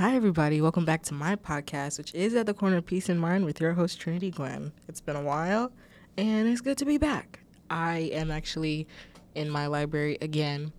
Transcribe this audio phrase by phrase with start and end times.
[0.00, 0.62] Hi, everybody.
[0.62, 3.60] Welcome back to my podcast, which is At the Corner of Peace and Mind with
[3.60, 4.72] your host, Trinity Gwen.
[4.88, 5.72] It's been a while,
[6.16, 7.40] and it's good to be back.
[7.68, 8.88] I am actually
[9.34, 10.72] in my library again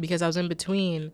[0.00, 1.12] because I was in between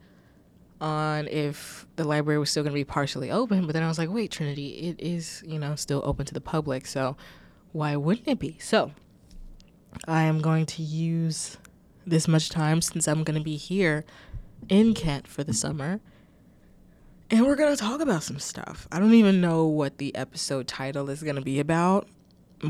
[0.81, 3.99] on if the library was still going to be partially open, but then I was
[3.99, 7.15] like, wait, Trinity, it is, you know, still open to the public, so
[7.73, 8.57] why wouldn't it be?
[8.59, 8.93] So
[10.09, 11.59] I am going to use
[12.07, 14.07] this much time since I'm going to be here
[14.71, 16.01] in Kent for the summer.
[17.33, 18.89] And we're going to talk about some stuff.
[18.91, 22.09] I don't even know what the episode title is going to be about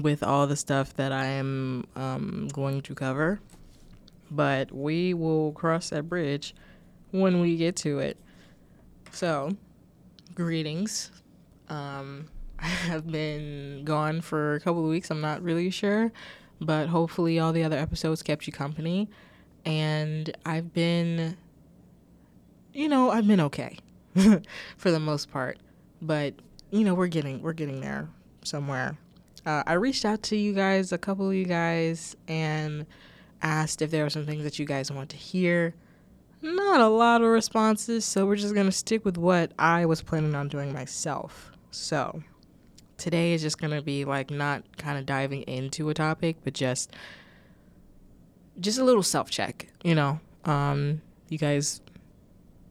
[0.03, 3.41] with all the stuff that I am um, going to cover.
[4.31, 6.55] But we will cross that bridge
[7.11, 8.19] when we get to it.
[9.13, 9.57] So,
[10.35, 11.11] greetings.
[11.71, 12.27] Um,
[12.59, 15.11] I have been gone for a couple of weeks.
[15.11, 16.13] I'm not really sure,
[16.61, 19.09] but hopefully, all the other episodes kept you company.
[19.65, 21.39] And I've been,
[22.75, 23.79] you know, I've been okay
[24.77, 25.59] for the most part.
[26.03, 26.35] But
[26.71, 28.09] you know, we're getting we're getting there
[28.45, 28.97] somewhere.
[29.47, 32.87] Uh, I reached out to you guys, a couple of you guys, and
[33.43, 35.75] asked if there were some things that you guys want to hear.
[36.43, 40.35] Not a lot of responses, so we're just gonna stick with what I was planning
[40.35, 41.53] on doing myself.
[41.71, 42.23] So
[42.97, 46.93] today is just gonna be like not kind of diving into a topic, but just
[48.59, 49.69] just a little self check.
[49.83, 51.81] You know, um, you guys,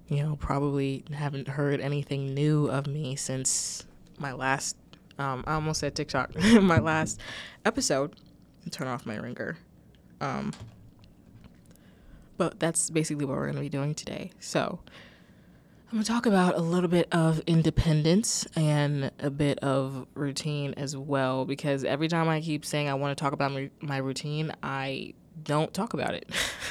[0.09, 3.85] you know, probably haven't heard anything new of me since
[4.17, 4.75] my last.
[5.17, 6.35] Um, I almost said TikTok.
[6.61, 7.19] my last
[7.63, 8.15] episode.
[8.71, 9.57] Turn off my ringer.
[10.19, 10.51] Um,
[12.37, 14.31] but that's basically what we're going to be doing today.
[14.39, 14.79] So,
[15.91, 20.75] I'm going to talk about a little bit of independence and a bit of routine
[20.77, 23.97] as well because every time I keep saying I want to talk about my, my
[23.97, 26.29] routine, I don't talk about it,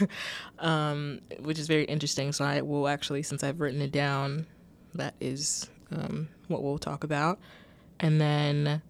[0.58, 2.32] um, which is very interesting.
[2.32, 4.46] So, I will actually, since I've written it down,
[4.94, 7.38] that is um, what we'll talk about.
[8.00, 8.82] And then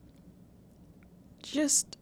[1.43, 1.97] just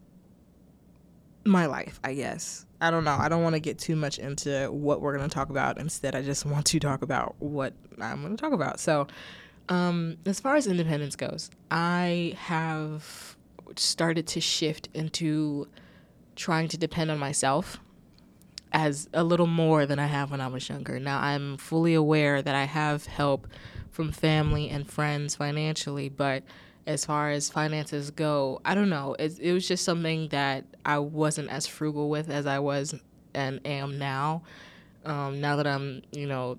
[1.44, 2.66] my life, I guess.
[2.80, 3.16] I don't know.
[3.18, 5.78] I don't want to get too much into what we're going to talk about.
[5.78, 8.80] Instead, I just want to talk about what I'm going to talk about.
[8.80, 9.06] So,
[9.68, 13.36] um, as far as independence goes, I have
[13.76, 15.68] started to shift into
[16.36, 17.80] trying to depend on myself
[18.72, 21.00] as a little more than I have when I was younger.
[21.00, 23.48] Now, I'm fully aware that I have help
[23.90, 26.42] from family and friends financially, but
[26.86, 28.60] as far as finances go.
[28.64, 29.16] I don't know.
[29.18, 32.94] It, it was just something that I wasn't as frugal with as I was
[33.34, 34.42] and am now.
[35.04, 36.58] Um, now that I'm, you know,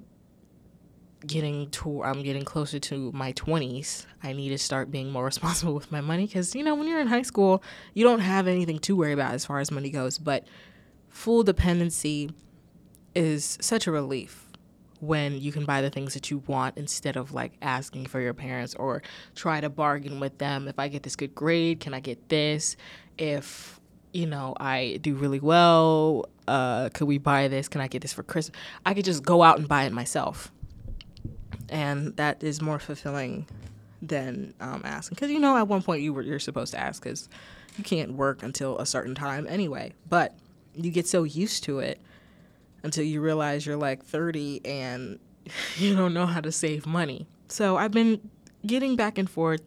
[1.28, 5.74] getting to, I'm getting closer to my 20s, I need to start being more responsible
[5.74, 7.62] with my money because, you know, when you're in high school,
[7.94, 10.18] you don't have anything to worry about as far as money goes.
[10.18, 10.46] But
[11.10, 12.32] full dependency
[13.14, 14.48] is such a relief
[15.00, 18.34] when you can buy the things that you want instead of like asking for your
[18.34, 19.04] parents or
[19.36, 20.68] try to bargain with them.
[20.68, 22.76] If I get this good grade, can I get this?
[23.18, 23.80] If
[24.14, 27.68] you know I do really well, uh, could we buy this?
[27.68, 28.58] Can I get this for Christmas?
[28.86, 30.52] I could just go out and buy it myself,
[31.70, 33.48] and that is more fulfilling
[34.02, 35.16] than um, asking.
[35.16, 37.30] Because you know, at one point you were you're supposed to ask because
[37.78, 39.94] you can't work until a certain time anyway.
[40.10, 40.36] But
[40.76, 42.00] you get so used to it
[42.84, 45.20] until you realize you're like 30 and
[45.78, 47.28] you don't know how to save money.
[47.48, 48.30] So I've been
[48.66, 49.62] getting back and forth.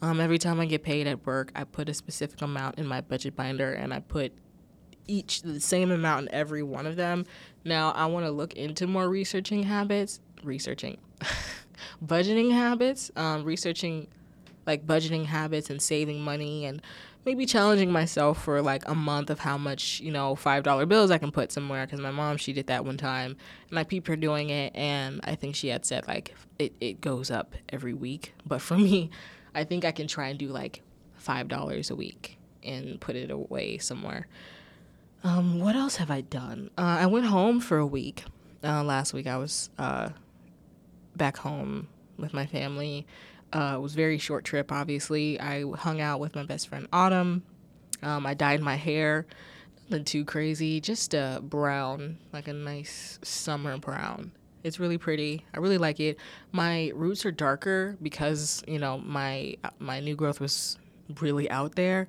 [0.00, 3.00] Um, every time I get paid at work, I put a specific amount in my
[3.00, 4.32] budget binder and I put
[5.06, 7.24] each the same amount in every one of them.
[7.64, 10.98] Now I want to look into more researching habits, researching,
[12.04, 14.08] budgeting habits, um, researching
[14.66, 16.80] like budgeting habits and saving money and
[17.24, 21.10] maybe challenging myself for like a month of how much you know five dollar bills
[21.10, 23.36] I can put somewhere because my mom she did that one time
[23.70, 27.00] and I peeped her doing it and I think she had said like it, it
[27.00, 29.10] goes up every week but for me
[29.54, 30.82] I think I can try and do like
[31.16, 34.26] five dollars a week and put it away somewhere.
[35.24, 36.70] Um, what else have I done?
[36.76, 38.24] Uh, I went home for a week.
[38.64, 40.10] Uh, last week I was uh,
[41.16, 43.06] back home with my family
[43.52, 45.38] uh, it was very short trip, obviously.
[45.38, 47.42] I hung out with my best friend Autumn.
[48.02, 49.26] Um, I dyed my hair,
[49.88, 54.32] nothing too crazy, just a brown, like a nice summer brown.
[54.64, 55.44] It's really pretty.
[55.54, 56.18] I really like it.
[56.50, 60.78] My roots are darker because you know my my new growth was
[61.20, 62.08] really out there,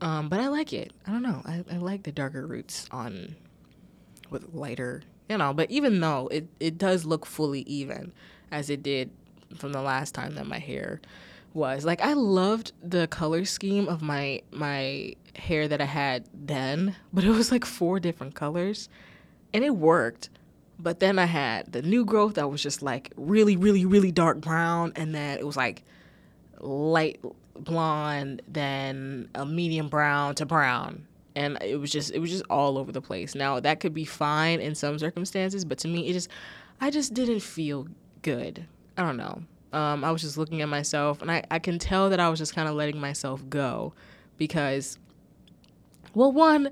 [0.00, 0.92] um, but I like it.
[1.06, 1.40] I don't know.
[1.44, 3.36] I, I like the darker roots on
[4.28, 5.54] with lighter, you know.
[5.54, 8.12] But even though it it does look fully even
[8.50, 9.10] as it did
[9.56, 11.00] from the last time that my hair
[11.52, 11.84] was.
[11.84, 17.24] Like I loved the color scheme of my my hair that I had then, but
[17.24, 18.88] it was like four different colors
[19.52, 20.28] and it worked.
[20.78, 24.40] But then I had the new growth that was just like really, really, really dark
[24.40, 25.84] brown, and then it was like
[26.58, 27.20] light
[27.56, 31.06] blonde, then a medium brown to brown.
[31.36, 33.34] And it was just it was just all over the place.
[33.34, 36.28] Now that could be fine in some circumstances, but to me it just
[36.80, 37.86] I just didn't feel
[38.24, 38.66] good.
[38.96, 39.42] I don't know.
[39.72, 42.38] Um, I was just looking at myself and I, I can tell that I was
[42.38, 43.92] just kind of letting myself go
[44.38, 44.98] because
[46.14, 46.70] well one,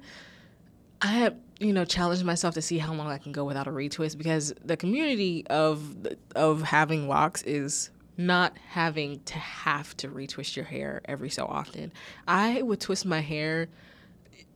[1.00, 3.70] I had you know challenged myself to see how long I can go without a
[3.70, 10.54] retwist because the community of of having locks is not having to have to retwist
[10.56, 11.92] your hair every so often.
[12.28, 13.68] I would twist my hair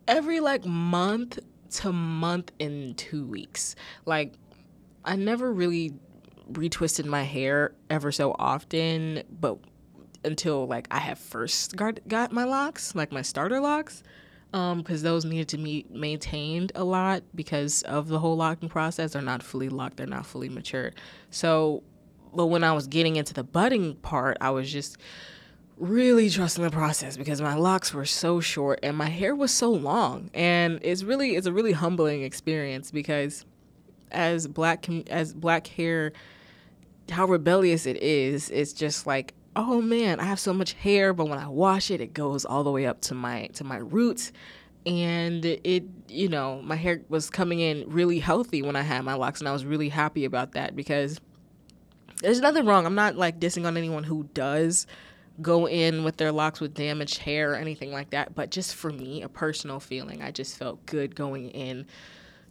[0.06, 3.74] every like month to month in 2 weeks.
[4.04, 4.34] Like
[5.04, 5.94] I never really
[6.52, 9.58] retwisted my hair ever so often, but
[10.24, 14.02] until like I have first got, got my locks, like my starter locks,
[14.50, 19.12] because um, those needed to be maintained a lot because of the whole locking process.
[19.12, 20.92] They're not fully locked, they're not fully mature.
[21.30, 21.82] So,
[22.34, 24.98] but when I was getting into the budding part, I was just
[25.78, 29.70] really trusting the process because my locks were so short and my hair was so
[29.70, 33.44] long and it's really it's a really humbling experience because
[34.10, 36.12] as black as black hair
[37.10, 41.28] how rebellious it is it's just like oh man, I have so much hair, but
[41.28, 44.30] when I wash it, it goes all the way up to my to my roots.
[44.84, 49.14] And it, you know, my hair was coming in really healthy when I had my
[49.14, 51.18] locks, and I was really happy about that because
[52.22, 52.86] there's nothing wrong.
[52.86, 54.86] I'm not like dissing on anyone who does
[55.42, 58.90] go in with their locks with damaged hair or anything like that, but just for
[58.90, 61.86] me, a personal feeling, I just felt good going in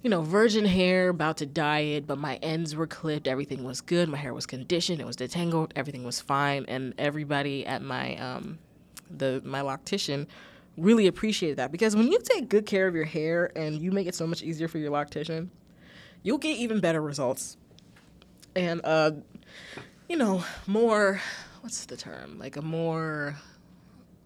[0.02, 3.28] you know, virgin hair, about to dye it, but my ends were clipped.
[3.28, 4.08] Everything was good.
[4.08, 5.02] My hair was conditioned.
[5.02, 5.72] It was detangled.
[5.76, 6.66] Everything was fine.
[6.68, 8.60] And everybody at my um,
[9.10, 10.28] the my loctician
[10.78, 14.08] really appreciated that because when you take good care of your hair and you make
[14.08, 15.50] it so much easier for your loctician,
[16.22, 17.58] you'll get even better results.
[18.56, 19.12] And uh,
[20.08, 21.22] you know, more
[21.62, 22.38] what's the term?
[22.38, 23.36] Like a more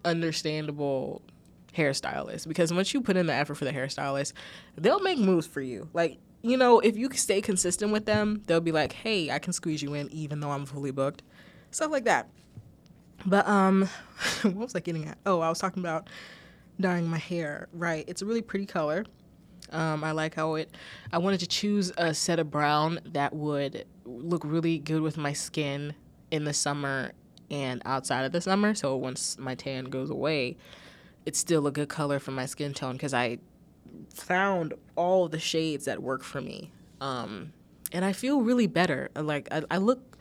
[0.04, 1.22] understandable
[1.76, 4.32] hairstylist because once you put in the effort for the hairstylist,
[4.76, 5.88] they'll make moves for you.
[5.92, 9.52] Like, you know, if you stay consistent with them, they'll be like, "Hey, I can
[9.52, 11.22] squeeze you in even though I'm fully booked."
[11.70, 12.28] Stuff like that.
[13.26, 13.88] But um
[14.42, 15.18] what was I getting at?
[15.26, 16.08] Oh, I was talking about
[16.80, 17.68] dyeing my hair.
[17.72, 18.04] Right.
[18.08, 19.04] It's a really pretty color.
[19.72, 20.74] Um, I like how it.
[21.12, 25.32] I wanted to choose a set of brown that would look really good with my
[25.32, 25.94] skin
[26.30, 27.12] in the summer
[27.50, 28.74] and outside of the summer.
[28.74, 30.56] So once my tan goes away,
[31.26, 33.38] it's still a good color for my skin tone because I
[34.14, 36.72] found all the shades that work for me.
[37.00, 37.52] Um,
[37.92, 39.10] and I feel really better.
[39.14, 40.18] Like I, I look,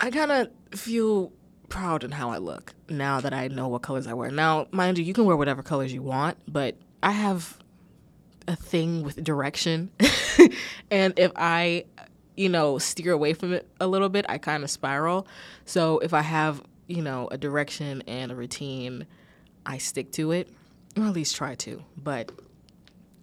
[0.00, 0.48] I kind of
[0.78, 1.32] feel
[1.68, 4.30] proud in how I look now that I know what colors I wear.
[4.30, 7.58] Now, mind you, you can wear whatever colors you want, but I have
[8.48, 9.90] a thing with direction.
[10.90, 11.84] and if I,
[12.36, 15.26] you know, steer away from it a little bit, I kind of spiral.
[15.64, 19.06] So if I have, you know, a direction and a routine,
[19.66, 20.48] I stick to it,
[20.96, 21.82] or at least try to.
[21.96, 22.32] But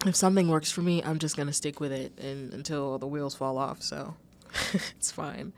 [0.05, 3.35] if something works for me, I'm just gonna stick with it and, until the wheels
[3.35, 3.81] fall off.
[3.81, 4.15] So
[4.73, 5.53] it's fine.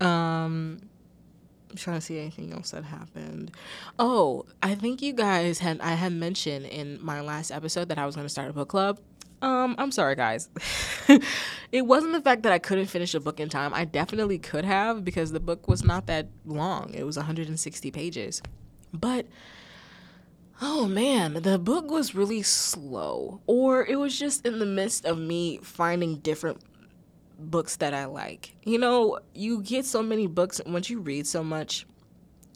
[0.00, 0.80] Um,
[1.70, 3.50] I'm trying to see anything else that happened.
[3.98, 8.06] Oh, I think you guys had I had mentioned in my last episode that I
[8.06, 9.00] was gonna start a book club.
[9.40, 10.48] Um, I'm sorry, guys.
[11.72, 13.72] it wasn't the fact that I couldn't finish a book in time.
[13.72, 16.92] I definitely could have because the book was not that long.
[16.92, 18.42] It was 160 pages.
[18.92, 19.26] But
[20.60, 25.16] Oh man, the book was really slow, or it was just in the midst of
[25.16, 26.58] me finding different
[27.38, 28.56] books that I like.
[28.64, 31.86] You know, you get so many books once you read so much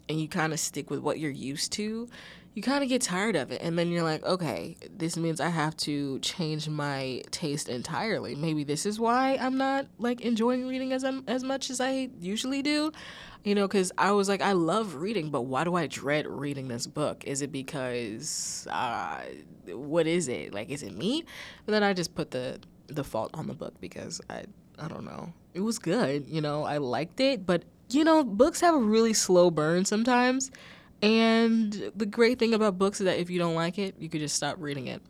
[0.09, 2.09] and you kind of stick with what you're used to,
[2.53, 3.61] you kind of get tired of it.
[3.61, 8.35] And then you're like, okay, this means I have to change my taste entirely.
[8.35, 12.09] Maybe this is why I'm not like enjoying reading as um, as much as I
[12.19, 12.91] usually do
[13.43, 16.67] you know because i was like i love reading but why do i dread reading
[16.67, 17.23] this book?
[17.25, 19.21] Is it because uh,
[19.67, 20.53] what is it?
[20.53, 21.25] Like is it me?
[21.67, 24.43] And then i just put the the fault on the book because i
[24.79, 25.33] i don't know.
[25.53, 29.13] It was good you know i liked it but you know books have a really
[29.13, 30.51] slow burn sometimes.
[31.01, 34.21] And the great thing about books is that if you don't like it you could
[34.21, 35.01] just stop reading it.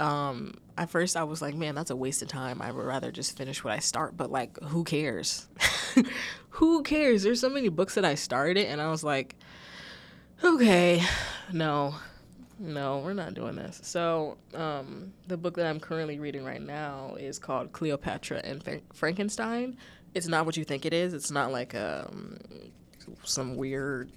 [0.00, 2.62] Um at first i was like man that's a waste of time.
[2.62, 4.16] I would rather just finish what i start.
[4.16, 5.48] But like who cares
[6.50, 7.22] who cares?
[7.22, 9.36] There's so many books that I started and I was like,
[10.44, 11.02] okay,
[11.52, 11.94] no,
[12.58, 13.80] no, we're not doing this.
[13.82, 19.76] So, um, the book that I'm currently reading right now is called Cleopatra and Frankenstein.
[20.14, 21.14] It's not what you think it is.
[21.14, 22.38] It's not like um,
[23.24, 24.10] some weird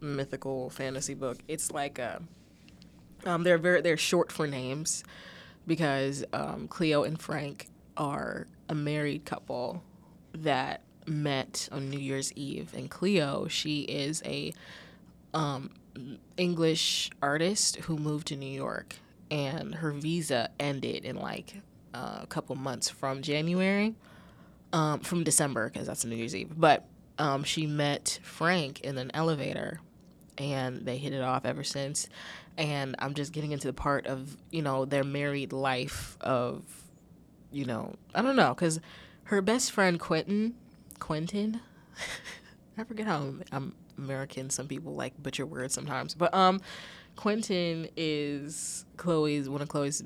[0.00, 1.38] mythical fantasy book.
[1.46, 2.22] It's like a,
[3.24, 5.04] um, they're very they're short for names
[5.66, 9.82] because um, Cleo and Frank are a married couple
[10.34, 12.72] that met on New Year's Eve.
[12.74, 14.52] And Cleo, she is a
[15.34, 15.70] um,
[16.36, 18.96] English artist who moved to New York,
[19.30, 21.60] and her visa ended in like
[21.94, 23.94] uh, a couple months from January,
[24.72, 26.52] um, from December, because that's New Year's Eve.
[26.56, 26.86] But
[27.18, 29.80] um, she met Frank in an elevator,
[30.38, 32.08] and they hit it off ever since.
[32.58, 36.62] And I'm just getting into the part of you know their married life of,
[37.50, 38.80] you know, I don't know, because
[39.24, 40.54] her best friend Quentin,
[41.02, 41.60] Quentin,
[42.78, 44.50] I forget how I'm American.
[44.50, 46.60] Some people like butcher words sometimes, but um,
[47.16, 50.02] Quentin is Chloe's one of Chloe's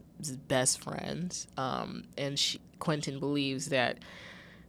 [0.48, 1.48] best friends.
[1.58, 3.98] Um, and she Quentin believes that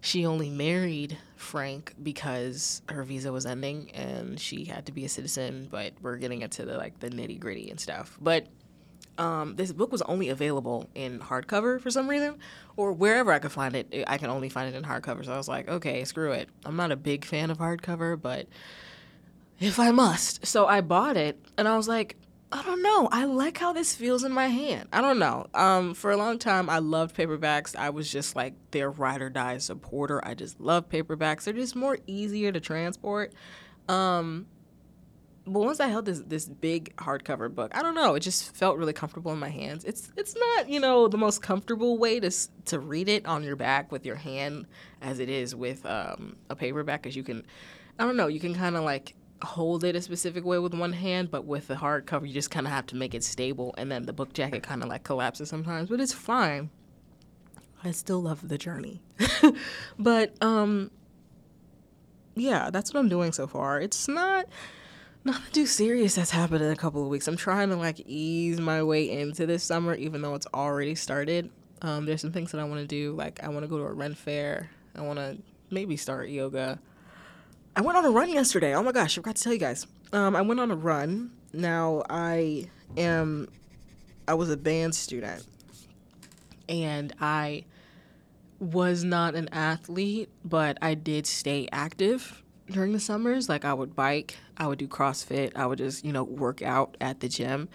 [0.01, 5.09] she only married Frank because her visa was ending and she had to be a
[5.09, 5.69] citizen.
[5.71, 8.17] But we're getting into the like the nitty gritty and stuff.
[8.19, 8.47] But
[9.17, 12.37] um, this book was only available in hardcover for some reason,
[12.75, 14.03] or wherever I could find it.
[14.07, 15.25] I can only find it in hardcover.
[15.25, 16.49] So I was like, okay, screw it.
[16.65, 18.47] I'm not a big fan of hardcover, but
[19.59, 20.45] if I must.
[20.45, 22.17] So I bought it and I was like,
[22.49, 23.09] I don't know.
[23.11, 24.87] I like how this feels in my hand.
[24.93, 25.47] I don't know.
[25.53, 27.75] Um, for a long time, I loved paperbacks.
[27.75, 30.25] I was just like their ride or die supporter.
[30.25, 31.43] I just love paperbacks.
[31.43, 33.33] They're just more easier to transport.
[33.89, 34.45] Um,
[35.47, 38.15] but once I held this this big hardcover book, I don't know.
[38.15, 39.85] It just felt really comfortable in my hands.
[39.85, 42.29] It's it's not you know the most comfortable way to
[42.65, 44.67] to read it on your back with your hand
[45.01, 47.45] as it is with um, a paperback, because you can,
[47.97, 50.93] I don't know, you can kind of like hold it a specific way with one
[50.93, 53.91] hand, but with the hardcover, you just kind of have to make it stable, and
[53.91, 56.69] then the book jacket kind of like collapses sometimes, but it's fine.
[57.83, 59.01] I still love the journey.
[59.99, 60.91] but um
[62.35, 63.79] yeah, that's what I'm doing so far.
[63.81, 64.47] It's not
[65.27, 67.27] nothing too serious that's happened in a couple of weeks.
[67.27, 71.51] I'm trying to like ease my way into this summer even though it's already started.
[71.81, 73.83] Um, there's some things that I want to do, like I want to go to
[73.83, 74.69] a Ren fair.
[74.95, 75.37] I want to
[75.69, 76.79] maybe start yoga.
[77.75, 78.73] I went on a run yesterday.
[78.73, 79.85] Oh my gosh, I forgot to tell you guys.
[80.13, 81.31] Um, I went on a run.
[81.53, 83.49] Now I am,
[84.27, 85.45] I was a band student,
[86.67, 87.65] and I
[88.59, 93.49] was not an athlete, but I did stay active during the summers.
[93.49, 96.97] Like I would bike, I would do CrossFit, I would just you know work out
[97.01, 97.69] at the gym.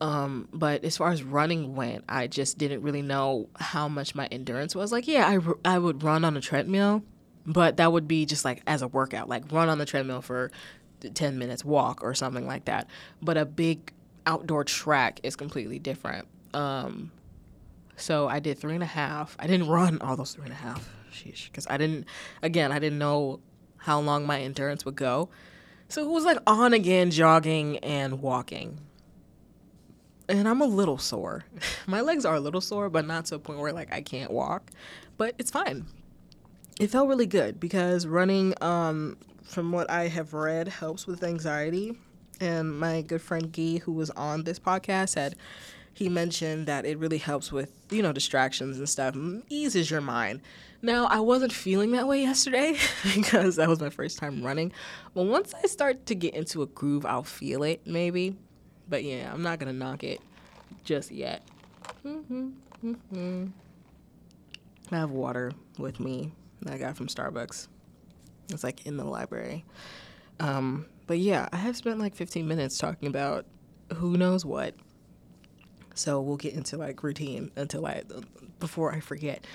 [0.00, 4.26] Um, but as far as running went, I just didn't really know how much my
[4.26, 4.92] endurance was.
[4.92, 5.26] Like, yeah,
[5.64, 7.02] I, I would run on a treadmill,
[7.46, 10.50] but that would be just like as a workout, like run on the treadmill for
[11.00, 12.88] 10 minutes, walk or something like that.
[13.22, 13.92] But a big
[14.26, 16.26] outdoor track is completely different.
[16.52, 17.10] Um,
[17.96, 19.36] so I did three and a half.
[19.38, 22.06] I didn't run all those three and a half, sheesh, because I didn't,
[22.42, 23.40] again, I didn't know
[23.84, 25.28] how long my endurance would go.
[25.88, 28.80] So it was like on again jogging and walking.
[30.28, 31.44] And I'm a little sore.
[31.86, 34.30] my legs are a little sore, but not to a point where like I can't
[34.30, 34.70] walk.
[35.16, 35.86] But it's fine
[36.80, 41.96] it felt really good because running, um, from what I have read, helps with anxiety.
[42.40, 45.36] And my good friend Guy, who was on this podcast, said
[45.92, 49.16] he mentioned that it really helps with you know distractions and stuff,
[49.48, 50.40] eases your mind.
[50.84, 52.76] Now I wasn't feeling that way yesterday
[53.14, 54.70] because that was my first time running,
[55.14, 58.36] but once I start to get into a groove, I'll feel it maybe.
[58.86, 60.20] But yeah, I'm not gonna knock it
[60.84, 61.42] just yet.
[62.04, 62.50] Mm-hmm,
[62.84, 63.46] mm-hmm.
[64.92, 67.68] I have water with me that I got from Starbucks.
[68.50, 69.64] It's like in the library.
[70.38, 73.46] Um, but yeah, I have spent like 15 minutes talking about
[73.94, 74.74] who knows what.
[75.94, 78.02] So we'll get into like routine until I,
[78.60, 79.46] before I forget.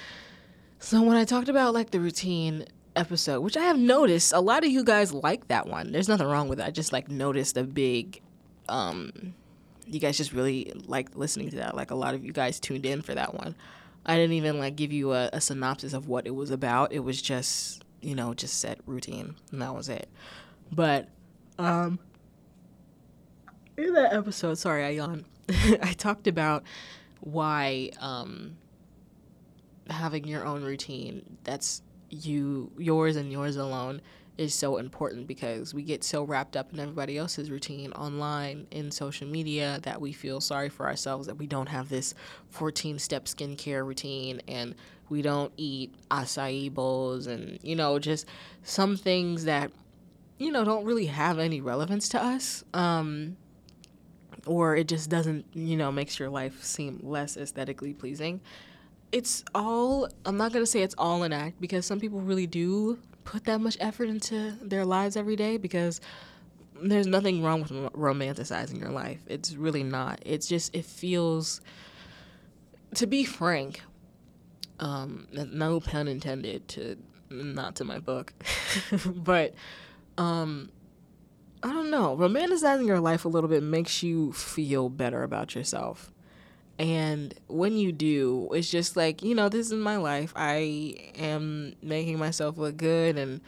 [0.80, 4.64] So when I talked about like the routine episode, which I have noticed a lot
[4.64, 5.92] of you guys like that one.
[5.92, 6.66] There's nothing wrong with it.
[6.66, 8.22] I just like noticed a big,
[8.68, 9.34] um,
[9.86, 11.76] you guys just really like listening to that.
[11.76, 13.56] Like a lot of you guys tuned in for that one.
[14.06, 16.92] I didn't even like give you a, a synopsis of what it was about.
[16.92, 20.10] It was just, you know, just set routine, and that was it.
[20.72, 21.10] But
[21.58, 22.00] um
[23.78, 25.26] in that episode, sorry, I yawned.
[25.50, 26.64] I talked about
[27.22, 28.58] why um
[29.90, 34.02] having your own routine that's you yours and yours alone
[34.40, 38.90] is so important because we get so wrapped up in everybody else's routine online in
[38.90, 42.14] social media that we feel sorry for ourselves that we don't have this
[42.52, 44.76] 14 step skincare routine and
[45.10, 48.28] we don't eat acai bowls and you know just
[48.64, 49.72] some things that
[50.38, 53.36] you know don't really have any relevance to us um,
[54.46, 58.40] or it just doesn't you know makes your life seem less aesthetically pleasing
[59.12, 62.48] it's all i'm not going to say it's all an act because some people really
[62.48, 66.02] do put that much effort into their lives every day because
[66.82, 69.20] there's nothing wrong with romanticizing your life.
[69.28, 70.20] It's really not.
[70.26, 71.62] It's just, it feels,
[72.96, 73.82] to be frank,
[74.80, 76.96] Um, no pun intended to
[77.30, 78.34] not to my book,
[79.06, 79.54] but
[80.18, 80.72] um,
[81.62, 82.16] I don't know.
[82.18, 86.12] Romanticizing your life a little bit makes you feel better about yourself.
[86.80, 90.32] And when you do, it's just like, you know, this is my life.
[90.34, 93.42] I am making myself look good and,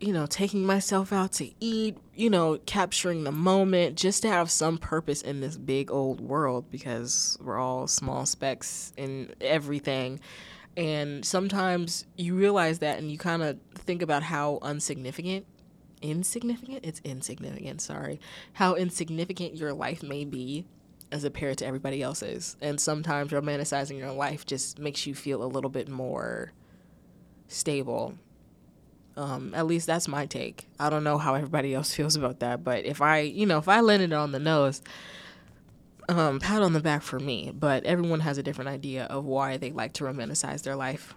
[0.00, 4.50] you know, taking myself out to eat, you know, capturing the moment just to have
[4.50, 10.18] some purpose in this big old world because we're all small specks in everything.
[10.76, 15.46] And sometimes you realize that and you kind of think about how insignificant,
[16.02, 18.20] insignificant it's insignificant sorry
[18.52, 20.66] how insignificant your life may be
[21.16, 22.56] as compared to everybody else's.
[22.60, 26.52] And sometimes romanticizing your life just makes you feel a little bit more
[27.48, 28.14] stable.
[29.16, 30.68] Um, at least that's my take.
[30.78, 33.66] I don't know how everybody else feels about that but if i you know if
[33.66, 34.82] i landed on the nose
[36.08, 37.52] um, pat on the back for me.
[37.54, 41.14] But everyone has a different idea of why they like to romanticize their life.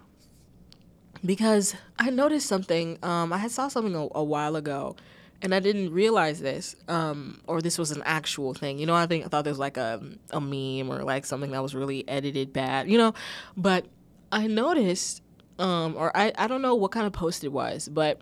[1.25, 2.97] Because I noticed something.
[3.03, 4.95] Um, I had saw something a, a, while ago,
[5.41, 8.77] and I didn't realize this, um, or this was an actual thing.
[8.79, 11.51] You know, I think I thought there was like a a meme or like something
[11.51, 12.89] that was really edited bad.
[12.89, 13.13] You know,
[13.55, 13.85] but
[14.31, 15.21] I noticed,
[15.57, 18.21] um, or I I don't know what kind of post it was, but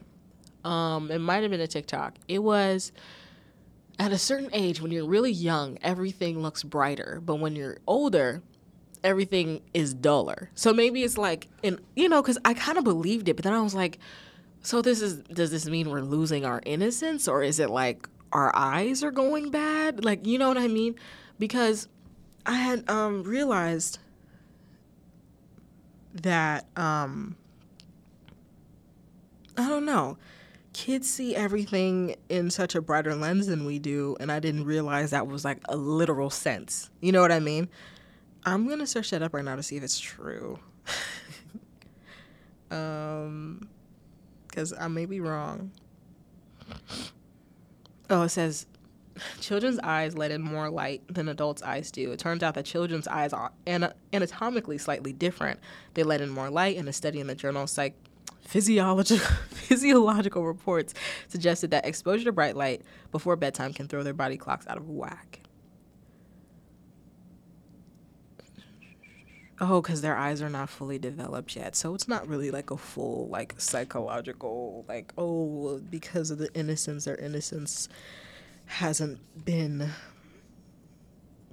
[0.63, 2.15] um, it might have been a TikTok.
[2.27, 2.91] It was
[3.99, 8.43] at a certain age when you're really young, everything looks brighter, but when you're older,
[9.03, 10.51] everything is duller.
[10.53, 13.53] So maybe it's like, and you know, because I kind of believed it, but then
[13.53, 13.97] I was like,
[14.61, 18.55] so this is, does this mean we're losing our innocence or is it like our
[18.55, 20.03] eyes are going bad?
[20.03, 20.95] Like, you know what I mean?
[21.39, 21.87] Because
[22.45, 23.99] I had um, realized
[26.13, 27.35] that, um,
[29.57, 30.17] I don't know,
[30.77, 35.09] kids see everything in such a brighter lens than we do, and I didn't realize
[35.09, 36.91] that was like a literal sense.
[37.01, 37.67] You know what I mean?
[38.45, 40.59] I'm gonna search that up right now to see if it's true.
[42.71, 43.67] um,
[44.57, 45.69] because I may be wrong.
[48.09, 48.65] Oh, it says
[49.39, 52.11] children's eyes let in more light than adults' eyes do.
[52.11, 55.59] It turns out that children's eyes are anatomically slightly different.
[55.93, 57.93] They let in more light, and a study in the journal Psych
[58.41, 60.95] physiological physiological reports
[61.27, 64.89] suggested that exposure to bright light before bedtime can throw their body clocks out of
[64.89, 65.41] whack.
[69.59, 71.75] Oh, because their eyes are not fully developed yet.
[71.75, 77.05] So it's not really like a full, like, psychological, like, oh, because of the innocence,
[77.05, 77.89] their innocence
[78.65, 79.89] hasn't been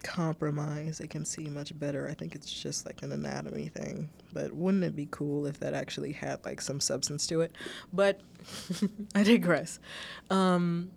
[0.03, 1.01] compromised.
[1.01, 2.07] They can see much better.
[2.07, 4.11] I think it's just like an anatomy thing.
[4.35, 7.53] But wouldn't it be cool if that actually had, like, some substance to it?
[7.90, 8.21] But
[9.14, 9.79] I digress.
[10.29, 10.90] Um,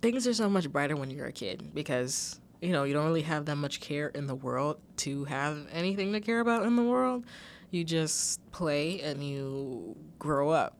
[0.00, 3.22] things are so much brighter when you're a kid because you know, you don't really
[3.22, 6.82] have that much care in the world to have anything to care about in the
[6.82, 7.24] world.
[7.70, 10.76] You just play and you grow up.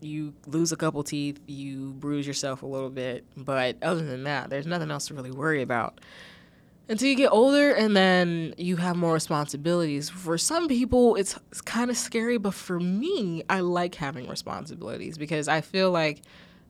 [0.00, 4.50] You lose a couple teeth, you bruise yourself a little bit, but other than that,
[4.50, 6.00] there's nothing else to really worry about.
[6.86, 10.10] Until you get older and then you have more responsibilities.
[10.10, 15.16] For some people, it's, it's kind of scary, but for me, I like having responsibilities
[15.16, 16.20] because I feel like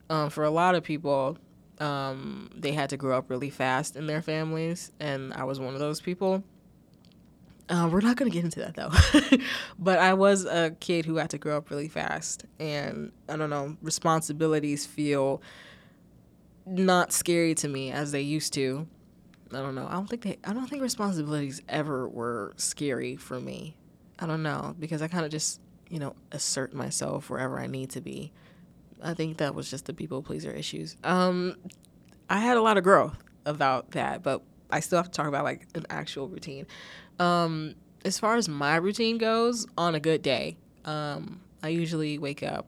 [0.09, 1.37] um, for a lot of people,
[1.81, 5.75] um, they had to grow up really fast in their families, and I was one
[5.75, 6.43] of those people.
[7.69, 9.39] Uh, we're not going to get into that though.
[9.79, 12.45] but I was a kid who had to grow up really fast.
[12.61, 15.41] And I don't know, responsibilities feel
[16.67, 18.87] not scary to me as they used to.
[19.51, 19.87] I don't know.
[19.87, 23.77] I don't think they, I don't think responsibilities ever were scary for me.
[24.19, 27.91] I don't know because I kind of just, you know, assert myself wherever I need
[27.91, 28.33] to be.
[29.05, 30.97] I think that was just the people pleaser issues.
[31.05, 31.57] Um,
[32.29, 35.45] I had a lot of growth about that, but I still have to talk about
[35.45, 36.67] like an actual routine.
[37.19, 42.43] Um, as far as my routine goes, on a good day, um, I usually wake
[42.43, 42.67] up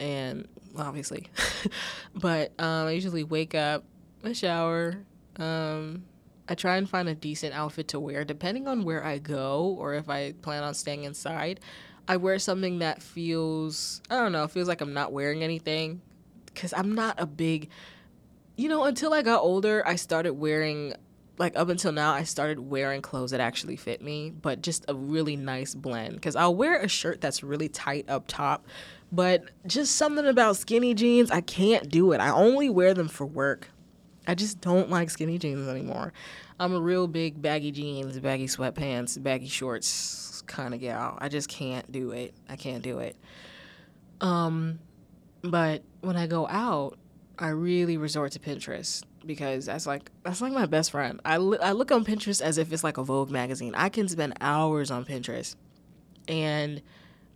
[0.00, 1.28] and obviously,
[2.14, 3.84] but um, I usually wake up,
[4.24, 4.96] I shower.
[5.36, 6.04] Um,
[6.48, 9.94] I try and find a decent outfit to wear, depending on where I go or
[9.94, 11.60] if I plan on staying inside.
[12.08, 16.00] I wear something that feels I don't know, feels like I'm not wearing anything
[16.54, 17.68] cuz I'm not a big
[18.56, 20.94] you know, until I got older, I started wearing
[21.36, 24.94] like up until now I started wearing clothes that actually fit me, but just a
[24.94, 28.66] really nice blend cuz I'll wear a shirt that's really tight up top,
[29.12, 32.20] but just something about skinny jeans, I can't do it.
[32.20, 33.68] I only wear them for work.
[34.26, 36.12] I just don't like skinny jeans anymore.
[36.60, 41.16] I'm a real big baggy jeans, baggy sweatpants, baggy shorts kind of gal.
[41.20, 42.34] I just can't do it.
[42.48, 43.16] I can't do it.
[44.20, 44.80] Um,
[45.42, 46.98] but when I go out,
[47.38, 51.20] I really resort to Pinterest because that's like that's like my best friend.
[51.24, 53.74] I, li- I look on Pinterest as if it's like a Vogue magazine.
[53.76, 55.54] I can spend hours on Pinterest.
[56.26, 56.82] And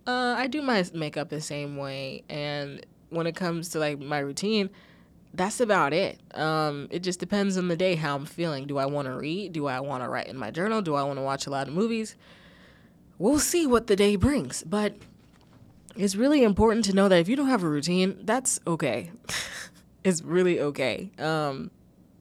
[0.05, 2.23] uh, I do my makeup the same way.
[2.29, 4.69] And when it comes to like my routine,
[5.33, 6.19] that's about it.
[6.35, 8.67] Um, it just depends on the day how I'm feeling.
[8.67, 9.53] Do I want to read?
[9.53, 10.81] Do I want to write in my journal?
[10.81, 12.15] Do I want to watch a lot of movies?
[13.23, 14.63] We'll see what the day brings.
[14.63, 14.95] But
[15.95, 19.11] it's really important to know that if you don't have a routine, that's okay.
[20.03, 21.09] it's really okay.
[21.17, 21.71] Um,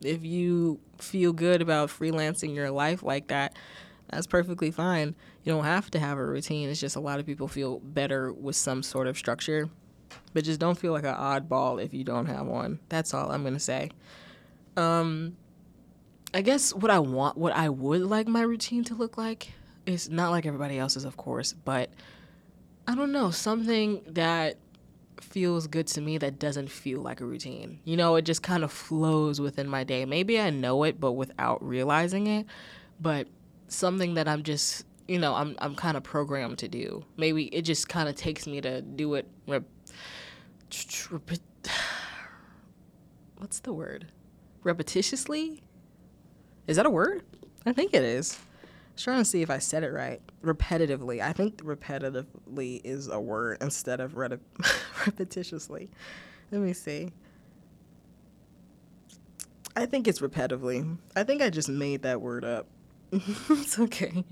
[0.00, 3.56] if you feel good about freelancing your life like that,
[4.10, 5.16] that's perfectly fine.
[5.42, 6.68] You don't have to have a routine.
[6.68, 9.68] It's just a lot of people feel better with some sort of structure.
[10.34, 12.78] But just don't feel like an oddball if you don't have one.
[12.90, 13.90] That's all I'm going to say.
[14.76, 15.36] Um
[16.32, 19.50] I guess what I want what I would like my routine to look like
[19.86, 21.90] is not like everybody else's of course, but
[22.86, 24.56] I don't know, something that
[25.20, 27.78] feels good to me that doesn't feel like a routine.
[27.84, 30.04] You know, it just kind of flows within my day.
[30.04, 32.46] Maybe I know it, but without realizing it.
[33.00, 33.28] But
[33.68, 37.04] something that I'm just, you know, I'm I'm kind of programmed to do.
[37.16, 39.26] Maybe it just kind of takes me to do it.
[39.46, 39.64] Rep-
[41.10, 41.40] rep-
[43.38, 44.08] what's the word?
[44.64, 45.60] Repetitiously?
[46.66, 47.22] Is that a word?
[47.66, 48.38] I think it is.
[48.96, 50.20] Trying to see if I said it right.
[50.44, 51.20] Repetitively.
[51.20, 55.88] I think repetitively is a word instead of repetitiously.
[56.50, 57.10] Let me see.
[59.74, 60.98] I think it's repetitively.
[61.16, 62.66] I think I just made that word up.
[63.12, 64.24] it's okay.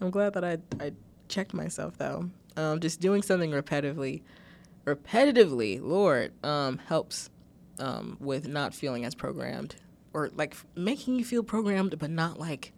[0.00, 0.92] I'm glad that I I
[1.28, 2.30] checked myself though.
[2.56, 4.22] Um, just doing something repetitively,
[4.84, 7.30] repetitively, Lord, um, helps
[7.78, 9.76] um, with not feeling as programmed
[10.12, 12.72] or like making you feel programmed, but not like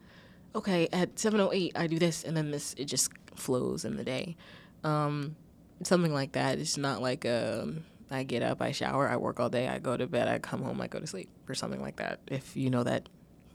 [0.55, 4.37] okay, at 7:08 I do this and then this it just flows in the day.
[4.85, 5.37] Um,
[5.83, 6.59] something like that.
[6.59, 9.97] It's not like um, I get up, I shower, I work all day, I go
[9.97, 12.21] to bed, I come home, I go to sleep or something like that.
[12.27, 13.09] If you know that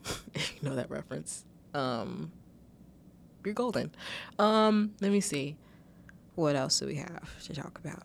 [0.34, 1.45] if you know that reference.
[1.73, 2.31] Um,
[3.43, 3.91] you're golden.
[4.39, 5.58] Um, let me see.
[6.36, 8.03] What else do we have to talk about?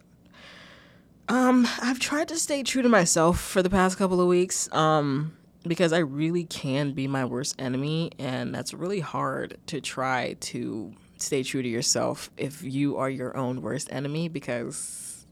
[1.29, 4.73] Um, I've tried to stay true to myself for the past couple of weeks.
[4.73, 10.37] Um, because I really can be my worst enemy, and that's really hard to try
[10.41, 15.27] to stay true to yourself if you are your own worst enemy because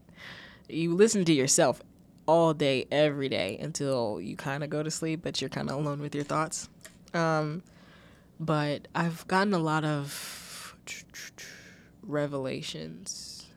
[0.67, 1.81] you listen to yourself
[2.27, 5.77] all day, every day until you kind of go to sleep, but you're kind of
[5.77, 6.69] alone with your thoughts.
[7.13, 7.63] Um,
[8.39, 10.75] but I've gotten a lot of
[12.03, 13.47] revelations.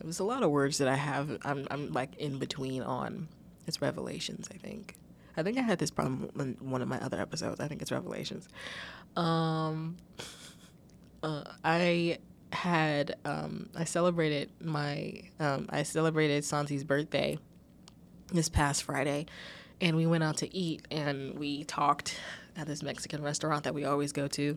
[0.00, 1.38] There's a lot of words that I have.
[1.42, 3.28] I'm, I'm like in between on.
[3.66, 4.96] It's revelations, I think.
[5.36, 7.60] I think I had this problem in one of my other episodes.
[7.60, 8.48] I think it's Revelations.
[9.16, 9.96] Um,
[11.22, 12.18] uh, I
[12.52, 17.38] had um, I celebrated my um, I celebrated Santi's birthday
[18.32, 19.26] this past Friday,
[19.80, 22.16] and we went out to eat and we talked
[22.56, 24.56] at this Mexican restaurant that we always go to,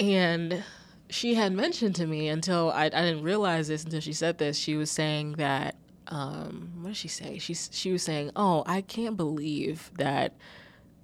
[0.00, 0.64] and
[1.10, 4.56] she had mentioned to me until I, I didn't realize this until she said this.
[4.56, 5.76] She was saying that
[6.08, 7.38] um, what did she say?
[7.38, 10.34] She she was saying, "Oh, I can't believe that."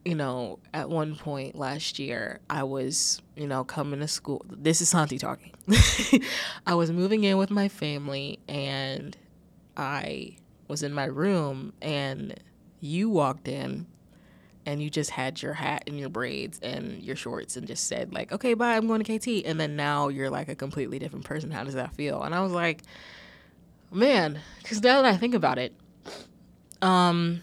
[0.02, 4.42] You know, at one point last year, I was, you know, coming to school.
[4.48, 5.52] This is Santi talking.
[6.66, 9.14] I was moving in with my family, and
[9.76, 10.36] I
[10.68, 12.34] was in my room, and
[12.80, 13.86] you walked in,
[14.64, 18.14] and you just had your hat and your braids and your shorts, and just said
[18.14, 21.26] like, "Okay, bye, I'm going to KT," and then now you're like a completely different
[21.26, 21.50] person.
[21.50, 22.22] How does that feel?
[22.22, 22.84] And I was like
[23.92, 25.74] Man, because now that I think about it,
[26.80, 27.42] um,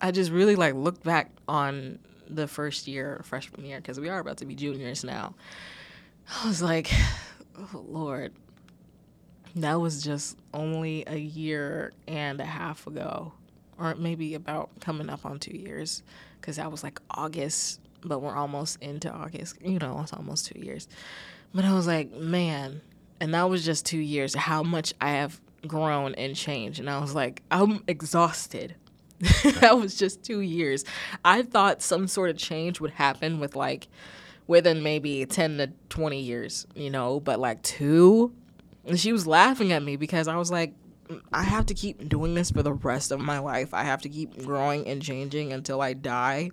[0.00, 4.18] I just really like looked back on the first year, freshman year, because we are
[4.18, 5.34] about to be juniors now.
[6.42, 6.90] I was like,
[7.58, 8.32] oh, Lord,
[9.56, 13.32] that was just only a year and a half ago,
[13.78, 16.02] or maybe about coming up on two years,
[16.40, 19.56] because that was like August, but we're almost into August.
[19.62, 20.88] You know, it's almost two years.
[21.52, 22.80] But I was like, man,
[23.22, 26.80] and that was just two years, how much I have grown and changed.
[26.80, 28.74] And I was like, I'm exhausted.
[29.60, 30.84] that was just two years.
[31.24, 33.86] I thought some sort of change would happen with like
[34.48, 38.34] within maybe 10 to 20 years, you know, but like two.
[38.84, 40.74] And she was laughing at me because I was like,
[41.08, 43.72] mm, I have to keep doing this for the rest of my life.
[43.72, 46.50] I have to keep growing and changing until I die.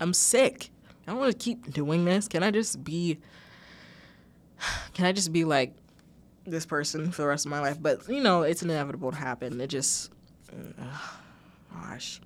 [0.00, 0.68] I'm sick.
[1.06, 2.28] I don't want to keep doing this.
[2.28, 3.20] Can I just be
[4.94, 5.74] can I just be like
[6.44, 7.78] this person for the rest of my life?
[7.80, 9.60] But you know, it's inevitable to happen.
[9.60, 10.10] It just,
[11.72, 12.20] gosh.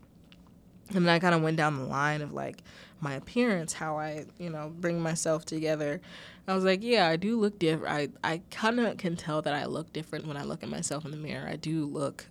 [0.94, 2.62] And then I kind of went down the line of like
[3.00, 6.00] my appearance, how I, you know, bring myself together.
[6.46, 7.92] I was like, yeah, I do look different.
[7.92, 11.04] I, I kind of can tell that I look different when I look at myself
[11.04, 11.48] in the mirror.
[11.48, 12.26] I do look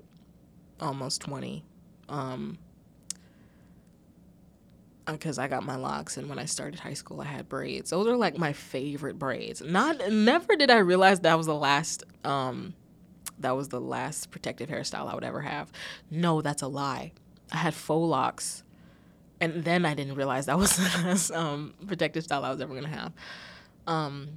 [0.80, 1.64] almost 20.
[2.10, 2.58] Um,
[5.14, 7.90] because I got my locks and when I started high school I had braids.
[7.92, 9.62] Those are like my favorite braids.
[9.62, 12.74] Not never did I realize that was the last um
[13.40, 15.72] that was the last protective hairstyle I would ever have.
[16.10, 17.14] No, that's a lie.
[17.52, 18.64] I had faux locks
[19.40, 22.74] and then I didn't realize that was the last um protective style I was ever
[22.74, 23.14] gonna have.
[23.88, 24.30] Um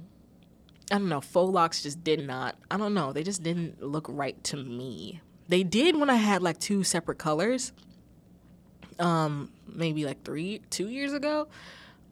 [0.91, 4.07] I don't know, faux locks just did not I don't know, they just didn't look
[4.09, 5.21] right to me.
[5.47, 7.71] They did when I had like two separate colors
[8.99, 11.47] um maybe like three two years ago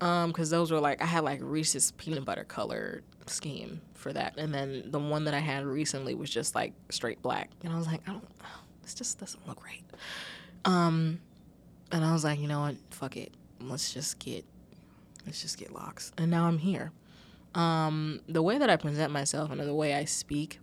[0.02, 4.34] um because those were like i had like reese's peanut butter color scheme for that.
[4.38, 7.50] And then the one that i had recently was just like straight black.
[7.63, 8.28] And i was like i don't
[8.82, 9.84] this just doesn't look right.
[10.65, 11.19] Um
[11.91, 12.76] and i was like you know what?
[12.91, 13.32] Fuck it.
[13.60, 14.46] Let's just get
[15.26, 16.12] let's just get locks.
[16.17, 16.91] And now i'm here.
[17.56, 20.60] Um the way that i present myself and the way i speak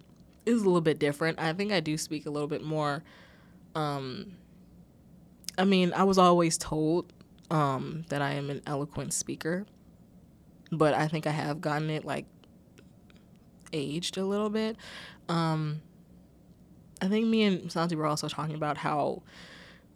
[0.47, 1.39] is a little bit different.
[1.39, 3.03] I think i do speak a little bit more
[3.75, 4.33] um
[5.61, 7.13] I mean, I was always told
[7.51, 9.67] um, that I am an eloquent speaker,
[10.73, 12.25] but I think I have gotten it like
[13.71, 14.79] aged a little bit.
[15.29, 15.83] Um,
[17.03, 19.23] I think me and Santi were also talking about how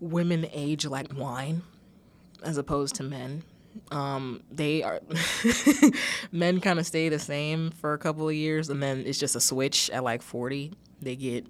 [0.00, 1.62] women age like wine
[2.42, 3.42] as opposed to men.
[3.90, 5.00] Um, they are
[6.30, 9.34] men kind of stay the same for a couple of years and then it's just
[9.34, 10.74] a switch at like 40.
[11.00, 11.46] They get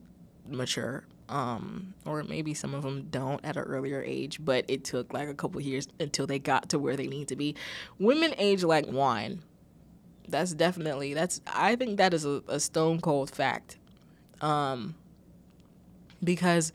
[0.48, 5.12] mature um, or maybe some of them don't at an earlier age, but it took
[5.12, 7.56] like a couple years until they got to where they need to be.
[7.98, 9.42] Women age like wine.
[10.28, 13.78] That's definitely that's I think that is a, a stone cold fact.
[14.40, 14.94] Um,
[16.22, 16.72] because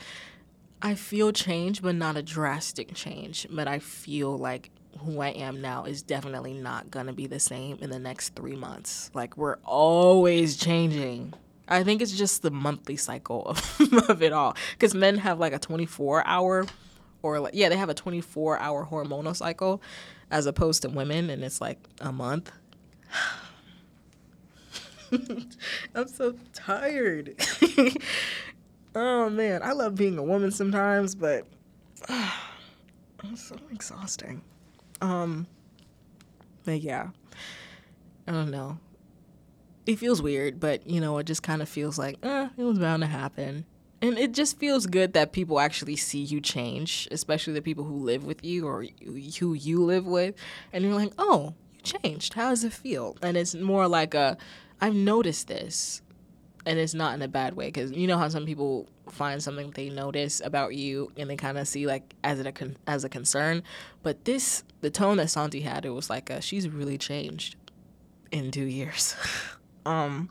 [0.82, 3.48] I feel change, but not a drastic change.
[3.50, 7.78] But I feel like who I am now is definitely not gonna be the same
[7.80, 9.10] in the next three months.
[9.13, 11.34] Like we're always changing.
[11.69, 14.55] I think it's just the monthly cycle of, of it all.
[14.73, 16.65] Because men have like a 24 hour,
[17.21, 19.82] or like, yeah, they have a 24 hour hormonal cycle
[20.32, 22.51] as opposed to women, and it's like a month.
[25.95, 27.36] I'm so tired.
[28.95, 31.45] oh man, I love being a woman sometimes, but
[32.10, 32.32] uh,
[33.25, 34.41] it's so exhausting.
[35.01, 35.47] Um,
[36.65, 37.10] but yeah,
[38.27, 38.77] I don't know
[39.89, 42.78] it feels weird, but you know, it just kind of feels like, eh, it was
[42.78, 43.65] bound to happen.
[44.02, 47.95] And it just feels good that people actually see you change, especially the people who
[47.97, 48.86] live with you or
[49.39, 50.36] who you live with.
[50.71, 52.36] And you're like, oh, you changed.
[52.36, 53.17] How does it feel?
[53.21, 54.38] And it's more like a,
[54.80, 56.02] I've noticed this.
[56.65, 59.71] And it's not in a bad way because you know how some people find something
[59.71, 63.10] they notice about you and they kind of see like as a con- as a
[63.10, 63.63] concern.
[64.04, 67.56] But this, the tone that Santi had, it was like a, she's really changed
[68.32, 69.15] in two years.
[69.85, 70.29] Um,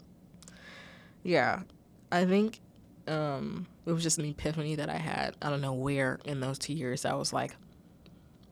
[1.22, 1.62] yeah,
[2.10, 2.60] I think
[3.06, 5.34] um, it was just an epiphany that I had.
[5.42, 7.56] I don't know where in those two years I was like,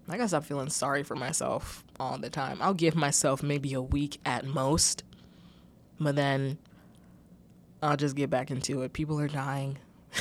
[0.08, 2.58] I gotta stop feeling sorry for myself all the time.
[2.60, 5.02] I'll give myself maybe a week at most,
[5.98, 6.58] but then
[7.82, 8.92] I'll just get back into it.
[8.92, 9.78] People are dying.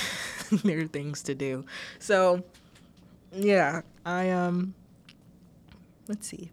[0.63, 1.65] there are things to do.
[1.99, 2.43] So,
[3.31, 4.73] yeah, I um
[6.07, 6.51] let's see.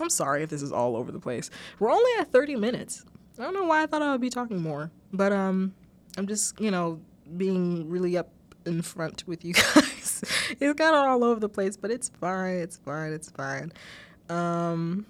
[0.00, 1.50] I'm sorry if this is all over the place.
[1.78, 3.04] We're only at 30 minutes.
[3.40, 5.74] I don't know why I thought I would be talking more, but um,
[6.18, 7.00] I'm just you know
[7.36, 8.30] being really up
[8.66, 10.22] in front with you guys.
[10.60, 12.56] it's kind of all over the place, but it's fine.
[12.56, 13.12] It's fine.
[13.12, 13.72] It's fine.
[14.28, 15.06] Um,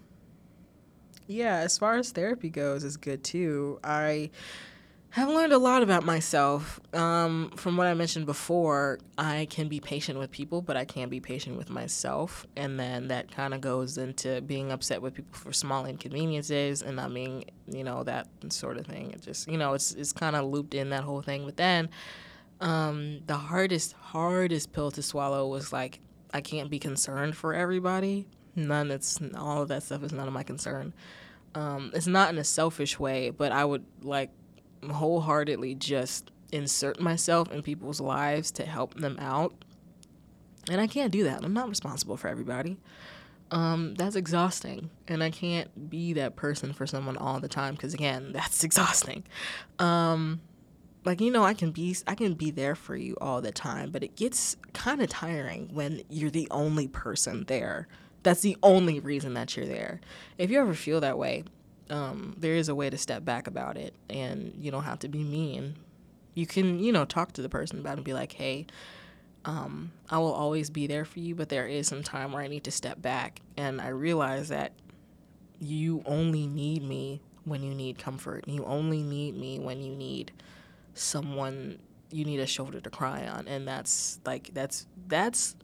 [1.27, 3.81] yeah, as far as therapy goes, it's good too.
[3.83, 4.31] I
[5.11, 6.79] have learned a lot about myself.
[6.95, 11.11] Um, from what I mentioned before, I can be patient with people, but I can't
[11.11, 12.47] be patient with myself.
[12.57, 16.95] And then that kind of goes into being upset with people for small inconveniences and
[16.95, 19.11] not being, you know, that sort of thing.
[19.11, 21.45] It just, you know, it's, it's kind of looped in that whole thing.
[21.45, 21.89] But then
[22.61, 25.99] um, the hardest, hardest pill to swallow was like,
[26.33, 28.29] I can't be concerned for everybody.
[28.55, 30.93] None, it's all of that stuff is none of my concern.
[31.57, 34.31] Um, it's not in a selfish way, but I would like
[34.89, 39.55] wholeheartedly just insert myself in people's lives to help them out.
[40.71, 41.45] And I can't do that.
[41.45, 42.79] I'm not responsible for everybody.
[43.51, 44.91] Um, that's exhausting.
[45.09, 49.25] And I can't be that person for someone all the time because again, that's exhausting.
[49.79, 50.41] Um,
[51.05, 53.91] like you know, I can be I can be there for you all the time,
[53.91, 57.89] but it gets kind of tiring when you're the only person there.
[58.23, 60.01] That's the only reason that you're there.
[60.37, 61.45] If you ever feel that way,
[61.91, 65.09] um, there is a way to step back about it, and you don't have to
[65.09, 65.77] be mean.
[66.35, 68.67] You can, you know, talk to the person about it and be like, hey,
[69.45, 72.47] um, I will always be there for you, but there is some time where I
[72.47, 73.41] need to step back.
[73.57, 74.73] And I realize that
[75.59, 78.47] you only need me when you need comfort.
[78.47, 80.33] You only need me when you need
[80.95, 81.79] someone
[82.13, 85.55] you need a shoulder to cry on and that's like that's that's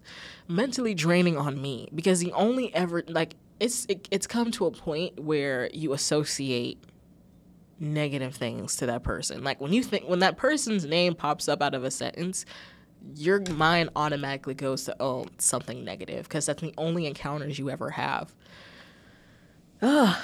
[0.47, 4.71] mentally draining on me because the only ever like it's it, it's come to a
[4.71, 6.83] point where you associate
[7.79, 9.45] negative things to that person.
[9.45, 12.45] Like when you think when that person's name pops up out of a sentence
[13.15, 17.91] your mind automatically goes to oh something negative because that's the only encounters you ever
[17.91, 18.35] have.
[19.83, 20.17] Ugh.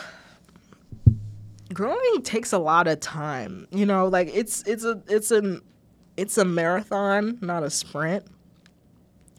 [1.72, 5.60] growing takes a lot of time you know like it's it's a it's an
[6.16, 8.24] it's a marathon not a sprint.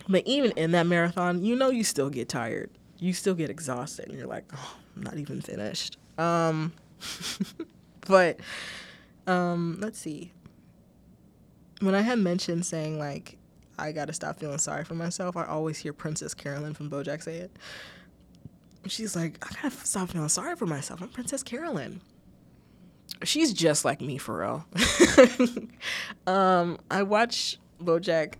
[0.07, 4.07] But even in that marathon you know you still get tired you still get exhausted
[4.07, 6.71] and you're like oh i'm not even finished um
[8.07, 8.39] but
[9.27, 10.31] um let's see
[11.83, 13.37] when I had mentioned saying like
[13.77, 17.37] I gotta stop feeling sorry for myself, I always hear Princess Carolyn from BoJack say
[17.37, 17.51] it.
[18.87, 21.01] She's like, I gotta stop feeling sorry for myself.
[21.01, 22.01] I'm Princess Carolyn.
[23.23, 24.65] She's just like me for real.
[26.27, 28.35] um, I watch BoJack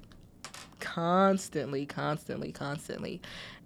[0.80, 3.22] constantly, constantly, constantly.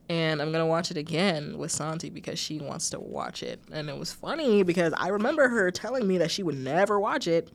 [0.09, 3.61] And I'm gonna watch it again with Santi because she wants to watch it.
[3.71, 7.27] And it was funny because I remember her telling me that she would never watch
[7.27, 7.51] it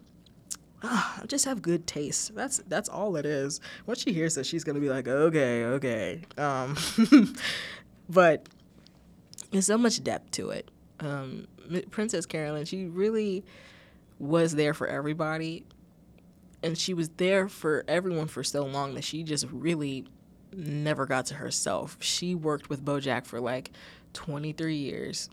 [0.85, 2.35] oh, I just have good taste.
[2.35, 3.61] That's that's all it is.
[3.87, 6.23] Once she hears this, she's gonna be like, okay, okay.
[6.39, 6.77] Um,
[8.09, 8.49] but
[9.51, 10.71] there's so much depth to it.
[11.01, 11.47] Um,
[11.91, 13.45] Princess Carolyn, she really
[14.19, 15.65] was there for everybody,
[16.63, 20.07] and she was there for everyone for so long that she just really
[20.53, 21.97] never got to herself.
[22.01, 23.71] She worked with BoJack for like
[24.13, 25.31] 23 years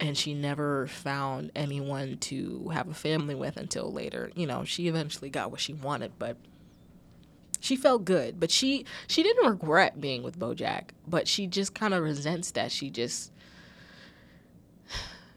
[0.00, 4.32] and she never found anyone to have a family with until later.
[4.34, 6.36] You know, she eventually got what she wanted, but
[7.60, 8.40] she felt good.
[8.40, 12.72] But she she didn't regret being with BoJack, but she just kind of resents that
[12.72, 13.30] she just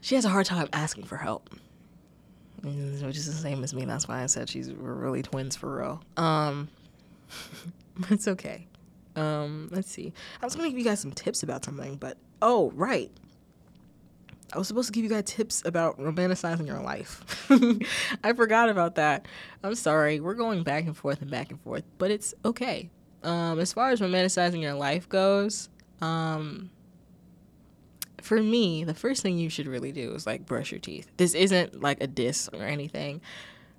[0.02, 1.50] she has a hard time asking for help.
[2.64, 3.86] Which is the same as me.
[3.86, 6.02] That's why I said she's we're really twins for real.
[6.18, 6.70] Um,
[8.10, 8.66] it's okay.
[9.16, 10.14] Um, let's see.
[10.42, 13.12] I was gonna give you guys some tips about something, but oh right,
[14.54, 17.48] I was supposed to give you guys tips about romanticizing your life.
[18.24, 19.28] I forgot about that.
[19.64, 20.20] I'm sorry.
[20.20, 22.90] We're going back and forth and back and forth, but it's okay.
[23.24, 26.70] Um, as far as romanticizing your life goes, um,
[28.22, 31.10] for me, the first thing you should really do is like brush your teeth.
[31.18, 33.22] This isn't like a diss or anything.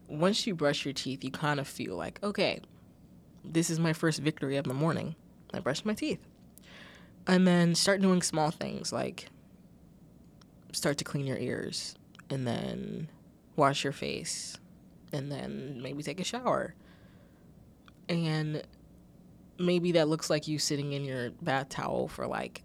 [0.08, 2.60] Once you brush your teeth, you kind of feel like, okay,
[3.44, 5.14] this is my first victory of the morning.
[5.56, 6.20] I brushed my teeth.
[7.26, 9.28] And then start doing small things like
[10.72, 11.96] start to clean your ears
[12.30, 13.08] and then
[13.56, 14.58] wash your face
[15.12, 16.74] and then maybe take a shower.
[18.08, 18.62] And
[19.58, 22.62] maybe that looks like you sitting in your bath towel for like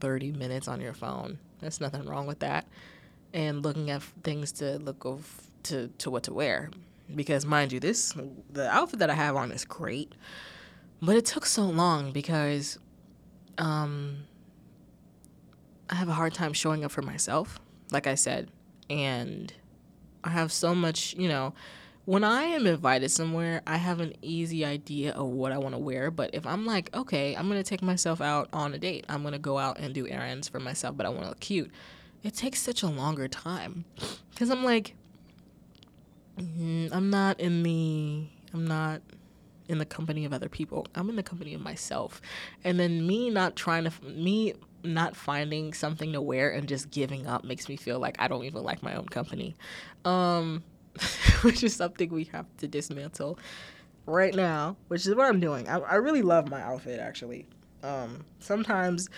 [0.00, 1.38] 30 minutes on your phone.
[1.60, 2.66] There's nothing wrong with that.
[3.32, 6.70] And looking at things to look of to, to what to wear.
[7.14, 8.14] Because mind you, this
[8.50, 10.14] the outfit that I have on is great.
[11.00, 12.78] But it took so long because
[13.56, 14.24] um
[15.90, 17.58] I have a hard time showing up for myself,
[17.90, 18.50] like I said.
[18.90, 19.52] And
[20.24, 21.54] I have so much, you know,
[22.04, 25.78] when I am invited somewhere, I have an easy idea of what I want to
[25.78, 26.10] wear.
[26.10, 29.22] But if I'm like, okay, I'm going to take myself out on a date, I'm
[29.22, 31.70] going to go out and do errands for myself, but I want to look cute,
[32.22, 33.84] it takes such a longer time.
[34.30, 34.94] Because I'm like,
[36.38, 39.02] mm, I'm not in the, I'm not
[39.68, 40.86] in the company of other people.
[40.94, 42.20] I'm in the company of myself.
[42.64, 47.26] And then me not trying to, me not finding something to wear and just giving
[47.26, 49.56] up makes me feel like I don't even like my own company.
[50.04, 50.64] Um,
[51.42, 53.38] which is something we have to dismantle
[54.06, 55.68] right now, which is what I'm doing.
[55.68, 57.46] I, I really love my outfit actually.
[57.82, 59.08] Um, sometimes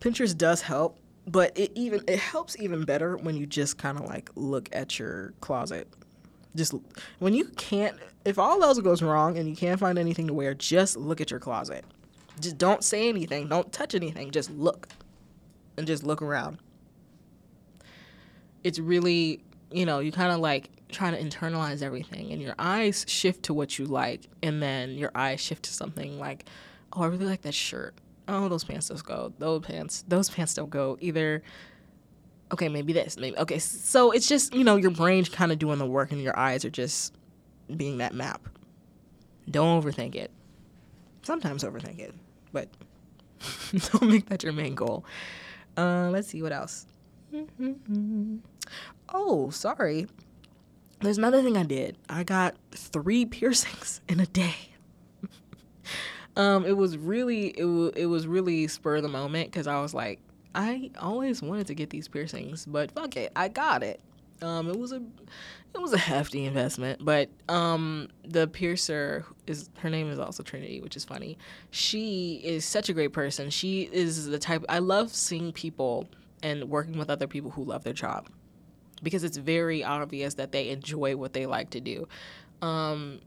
[0.00, 4.04] Pinterest does help, but it even it helps even better when you just kind of
[4.04, 5.88] like look at your closet.
[6.54, 6.74] Just
[7.18, 10.54] when you can't, if all else goes wrong and you can't find anything to wear,
[10.54, 11.84] just look at your closet
[12.40, 13.48] just don't say anything.
[13.48, 14.30] Don't touch anything.
[14.30, 14.88] Just look.
[15.76, 16.58] And just look around.
[18.62, 23.04] It's really, you know, you kind of like trying to internalize everything and your eyes
[23.08, 26.46] shift to what you like and then your eyes shift to something like,
[26.92, 27.94] "Oh, I really like that shirt.
[28.28, 29.32] Oh, those pants don't go.
[29.38, 31.42] Those pants, those pants don't go either."
[32.52, 33.36] Okay, maybe this, maybe.
[33.38, 36.38] Okay, so it's just, you know, your brain's kind of doing the work and your
[36.38, 37.14] eyes are just
[37.76, 38.48] being that map.
[39.50, 40.30] Don't overthink it.
[41.22, 42.14] Sometimes overthink it
[42.54, 42.68] but
[43.92, 45.04] don't make that your main goal.
[45.76, 46.86] Uh, let's see what else.
[49.12, 50.06] oh, sorry.
[51.00, 51.98] There's another thing I did.
[52.08, 54.54] I got three piercings in a day.
[56.36, 59.80] um, it was really it, w- it was really spur of the moment because I
[59.82, 60.20] was like,
[60.54, 64.00] I always wanted to get these piercings, but fuck it, I got it.
[64.42, 65.02] Um, it was a
[65.74, 70.80] it was a hefty investment, but um, the piercer is her name is also Trinity,
[70.80, 71.38] which is funny.
[71.70, 73.50] She is such a great person.
[73.50, 76.08] She is the type I love seeing people
[76.42, 78.28] and working with other people who love their job
[79.02, 82.06] because it's very obvious that they enjoy what they like to do.
[82.62, 83.20] Um,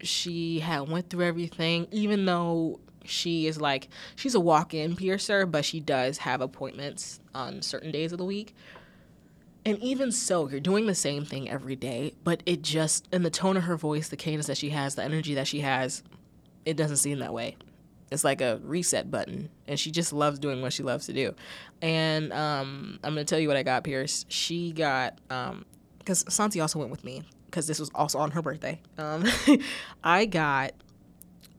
[0.00, 5.64] she had went through everything, even though she is like she's a walk-in piercer, but
[5.64, 8.54] she does have appointments on certain days of the week.
[9.66, 13.30] And even so, you're doing the same thing every day, but it just, in the
[13.30, 16.04] tone of her voice, the cadence that she has, the energy that she has,
[16.64, 17.56] it doesn't seem that way.
[18.12, 21.34] It's like a reset button, and she just loves doing what she loves to do.
[21.82, 24.24] And um, I'm gonna tell you what I got, Pierce.
[24.28, 28.42] She got, because um, Santi also went with me, because this was also on her
[28.42, 28.80] birthday.
[28.98, 29.24] Um,
[30.04, 30.74] I got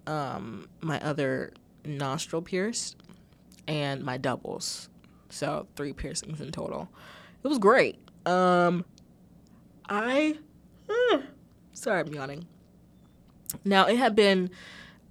[0.07, 1.53] um, my other
[1.85, 2.97] nostril pierced
[3.67, 4.89] and my doubles,
[5.29, 6.89] so three piercings in total
[7.43, 7.97] it was great.
[8.25, 8.83] Um,
[9.87, 10.37] I,
[10.89, 11.19] uh,
[11.71, 12.45] sorry, I'm yawning.
[13.63, 14.49] Now it had been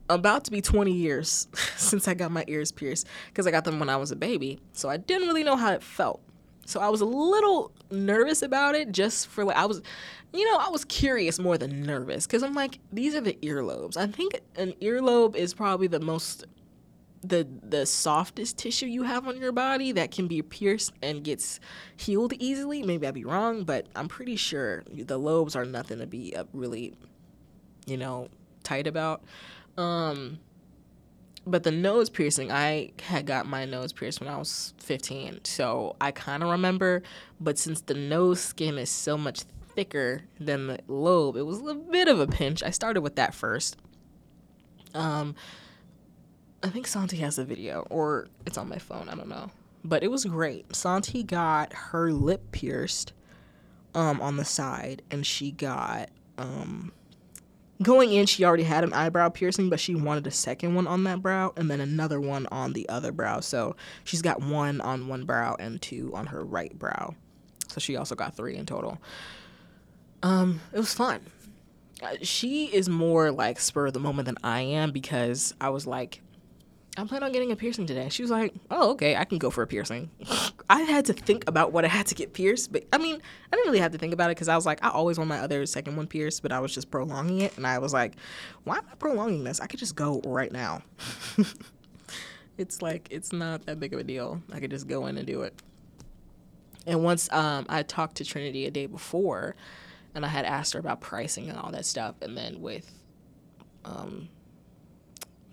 [0.08, 3.78] about to be 20 years since I got my ears pierced because I got them
[3.80, 6.20] when I was a baby, so I didn't really know how it felt.
[6.66, 9.82] So I was a little nervous about it, just for like I was,
[10.32, 13.96] you know, I was curious more than nervous because I'm like, these are the earlobes.
[13.96, 16.44] I think an earlobe is probably the most
[17.22, 21.60] the the softest tissue you have on your body that can be pierced and gets
[21.96, 22.82] healed easily.
[22.82, 26.44] Maybe I'd be wrong, but I'm pretty sure the lobes are nothing to be uh,
[26.52, 26.94] really,
[27.86, 28.28] you know,
[28.62, 29.22] tight about.
[29.76, 30.38] Um,
[31.46, 35.94] but the nose piercing, I had got my nose pierced when I was 15, so
[36.00, 37.02] I kind of remember.
[37.40, 39.42] But since the nose skin is so much
[39.74, 42.62] thicker than the lobe, it was a bit of a pinch.
[42.64, 43.76] I started with that first.
[44.92, 45.36] Um,
[46.64, 49.08] I think Santi has a video, or it's on my phone.
[49.08, 49.50] I don't know,
[49.84, 50.74] but it was great.
[50.74, 53.12] Santi got her lip pierced
[53.94, 56.92] um, on the side, and she got um,
[57.82, 58.26] going in.
[58.26, 61.52] She already had an eyebrow piercing, but she wanted a second one on that brow,
[61.56, 63.40] and then another one on the other brow.
[63.40, 67.14] So she's got one on one brow and two on her right brow.
[67.68, 68.98] So she also got three in total.
[70.22, 71.20] Um, it was fun.
[72.02, 75.86] Uh, she is more like spur of the moment than I am because I was
[75.86, 76.20] like,
[76.98, 78.08] I plan on getting a piercing today.
[78.08, 80.10] She was like, oh, okay, I can go for a piercing.
[80.70, 83.20] I had to think about what I had to get pierced, but I mean,
[83.52, 85.28] I didn't really have to think about it because I was like, I always want
[85.28, 87.56] my other second one pierced, but I was just prolonging it.
[87.56, 88.14] And I was like,
[88.64, 89.60] why am I prolonging this?
[89.60, 90.82] I could just go right now.
[92.58, 94.40] it's like, it's not that big of a deal.
[94.50, 95.54] I could just go in and do it.
[96.86, 99.54] And once um, I talked to Trinity a day before,
[100.14, 102.90] and I had asked her about pricing and all that stuff, and then with
[103.84, 104.28] um,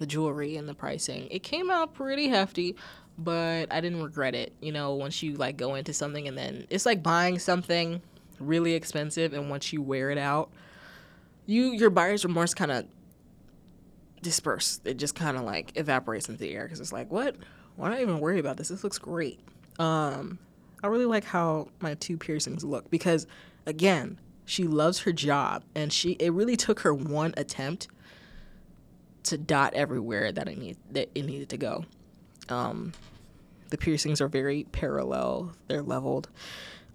[0.03, 1.29] the jewelry and the pricing.
[1.31, 2.75] It came out pretty hefty,
[3.17, 4.51] but I didn't regret it.
[4.59, 8.01] You know, once you like go into something and then it's like buying something
[8.37, 10.51] really expensive and once you wear it out,
[11.45, 12.85] you your buyer's remorse kind of
[14.21, 14.81] disperse.
[14.83, 17.37] It just kind of like evaporates into the air because it's like, what?
[17.77, 18.67] Why not even worry about this?
[18.67, 19.39] This looks great.
[19.79, 20.37] Um,
[20.83, 23.25] I really like how my two piercings look because,
[23.65, 27.87] again, she loves her job and she it really took her one attempt
[29.23, 31.85] to dot everywhere that it need that it needed to go.
[32.49, 32.93] Um,
[33.69, 36.29] the piercings are very parallel; they're leveled.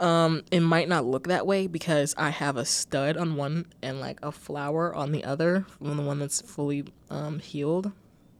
[0.00, 4.00] Um, it might not look that way because I have a stud on one and
[4.00, 7.90] like a flower on the other, on the one that's fully um, healed.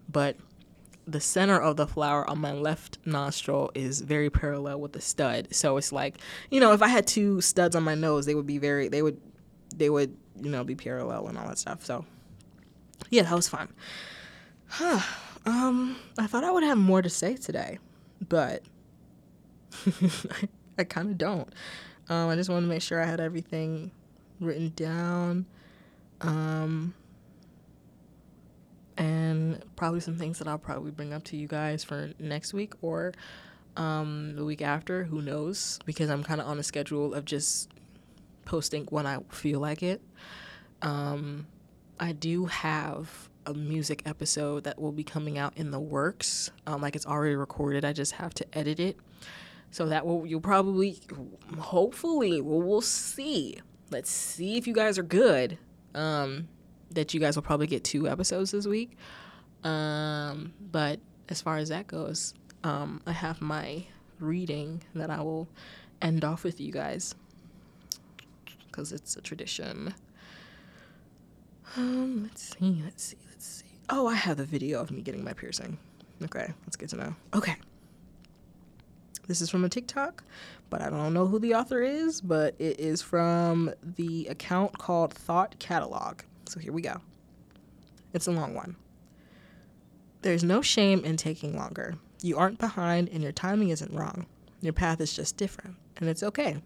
[0.09, 0.36] But
[1.07, 5.49] the center of the flower on my left nostril is very parallel with the stud.
[5.51, 6.18] So it's like,
[6.51, 9.03] you know, if I had two studs on my nose, they would be very, they
[9.03, 9.20] would,
[9.74, 11.84] they would, you know, be parallel and all that stuff.
[11.84, 12.05] So
[13.11, 13.69] yeah, that was fun.
[14.67, 15.01] Huh.
[15.47, 17.79] Um, I thought I would have more to say today,
[18.29, 18.63] but
[20.79, 21.49] I kind of don't.
[22.09, 23.91] Um, I just wanted to make sure I had everything
[24.41, 25.47] written down.
[26.21, 26.95] Um,
[28.97, 32.75] and probably some things that I'll probably bring up to you guys for next week
[32.83, 33.13] or
[33.77, 35.05] um, the week after.
[35.05, 35.79] Who knows?
[35.87, 37.71] Because I'm kind of on a schedule of just
[38.45, 40.01] posting when I feel like it.
[40.83, 41.47] Um,
[42.01, 46.51] I do have a music episode that will be coming out in the works.
[46.67, 47.85] Um, like it's already recorded.
[47.85, 48.99] I just have to edit it.
[49.71, 50.99] So that will you'll probably,
[51.59, 53.59] hopefully, we'll, we'll see.
[53.91, 55.59] Let's see if you guys are good.
[55.95, 56.49] Um,
[56.91, 58.97] that you guys will probably get two episodes this week.
[59.65, 62.35] Um, but as far as that goes,
[62.65, 63.85] um, I have my
[64.21, 65.49] reading that I will
[66.01, 67.15] end off with you guys
[68.67, 69.95] because it's a tradition.
[71.77, 73.66] Um, let's see, let's see, let's see.
[73.91, 75.79] Oh, I have the video of me getting my piercing.
[76.23, 77.14] Okay, that's good to know.
[77.35, 77.57] Okay.
[79.27, 80.25] This is from a TikTok,
[80.71, 85.12] but I don't know who the author is, but it is from the account called
[85.12, 86.23] Thought Catalog.
[86.49, 86.97] So here we go.
[88.14, 88.75] It's a long one.
[90.23, 91.97] There's no shame in taking longer.
[92.23, 94.27] You aren't behind and your timing isn't wrong.
[94.62, 96.57] Your path is just different, and it's okay.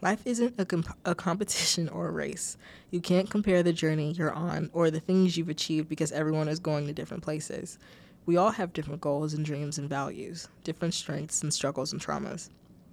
[0.00, 2.56] Life isn't a, comp- a competition or a race.
[2.92, 6.60] You can't compare the journey you're on or the things you've achieved because everyone is
[6.60, 7.80] going to different places.
[8.24, 12.48] We all have different goals and dreams and values, different strengths and struggles and traumas,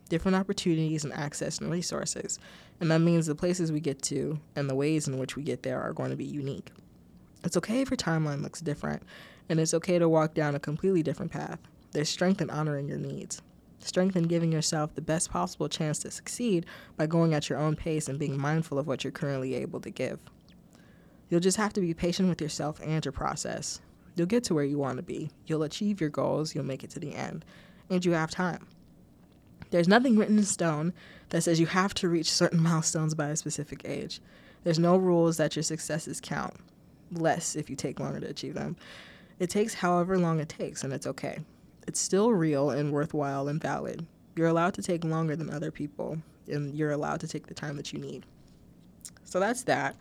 [0.09, 2.39] different opportunities and access and resources.
[2.79, 5.61] And that means the places we get to and the ways in which we get
[5.61, 6.71] there are going to be unique.
[7.43, 9.03] It's okay if your timeline looks different,
[9.47, 11.59] and it's okay to walk down a completely different path.
[11.91, 13.43] There's strength in honoring your needs
[13.85, 16.65] strength in giving yourself the best possible chance to succeed
[16.97, 19.89] by going at your own pace and being mindful of what you're currently able to
[19.89, 20.19] give.
[21.29, 23.81] You'll just have to be patient with yourself and your process.
[24.15, 25.31] You'll get to where you want to be.
[25.45, 26.53] You'll achieve your goals.
[26.53, 27.43] You'll make it to the end.
[27.89, 28.67] And you have time.
[29.71, 30.93] There's nothing written in stone
[31.29, 34.21] that says you have to reach certain milestones by a specific age.
[34.63, 36.55] There's no rules that your successes count,
[37.11, 38.77] less if you take longer to achieve them.
[39.37, 41.39] It takes however long it takes, and it's okay
[41.87, 44.05] it's still real and worthwhile and valid.
[44.35, 46.17] You're allowed to take longer than other people,
[46.47, 48.25] and you're allowed to take the time that you need.
[49.23, 49.95] So that's that.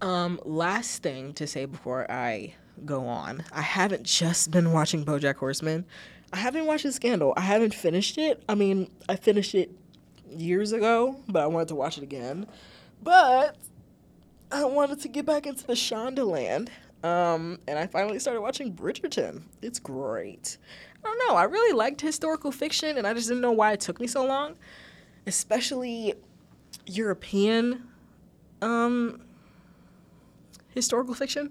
[0.00, 2.54] Um, last thing to say before I
[2.84, 5.84] go on, I haven't just been watching BoJack Horseman.
[6.32, 7.34] I haven't watched the Scandal.
[7.36, 8.42] I haven't finished it.
[8.48, 9.70] I mean, I finished it
[10.30, 12.46] years ago, but I wanted to watch it again.
[13.02, 13.56] But
[14.52, 16.68] I wanted to get back into the Shondaland.
[17.02, 19.42] Um, and I finally started watching Bridgerton.
[19.62, 20.58] It's great.
[21.02, 21.34] I don't know.
[21.34, 24.24] I really liked historical fiction, and I just didn't know why it took me so
[24.24, 24.56] long,
[25.26, 26.14] especially
[26.86, 27.88] European
[28.60, 29.22] um,
[30.74, 31.50] historical fiction.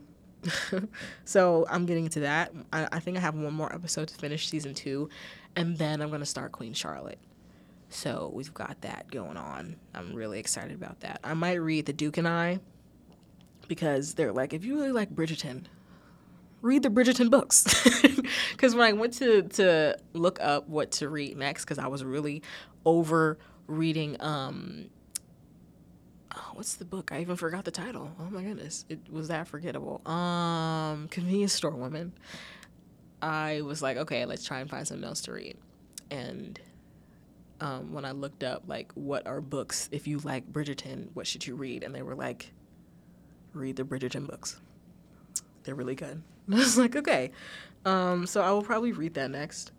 [1.25, 2.53] so I'm getting into that.
[2.71, 5.09] I, I, think I have one more episode to finish season two,
[5.55, 7.19] and then I'm gonna start Queen Charlotte.
[7.89, 9.75] So we've got that going on.
[9.95, 11.19] I'm really excited about that.
[11.23, 12.59] I might read The Duke and I
[13.69, 15.63] because they're like, if you really like Bridgerton,
[16.61, 17.65] read the Bridgerton books.
[18.51, 22.03] Because when I went to to look up what to read next, because I was
[22.03, 22.43] really
[22.85, 24.17] over reading.
[24.19, 24.89] Um,
[26.35, 27.11] oh, what's the book?
[27.11, 28.11] I even forgot the title.
[28.19, 30.05] Oh my goodness, it was that forgettable.
[30.05, 32.13] Um, Convenience Store Woman.
[33.21, 35.57] I was like, okay, let's try and find something else to read,
[36.11, 36.59] and.
[37.61, 41.45] Um, when I looked up like what are books if you like Bridgerton, what should
[41.45, 41.83] you read?
[41.83, 42.53] And they were like,
[43.53, 44.59] read the Bridgerton books.
[45.63, 46.21] They're really good.
[46.51, 47.31] I was like, okay.
[47.85, 49.71] Um, so I will probably read that next,